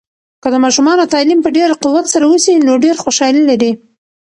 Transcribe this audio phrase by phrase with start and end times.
[0.41, 3.71] که د ماشومانو تعلیم په ډیر قوت سره وسي، نو ډیر خوشحالي لري.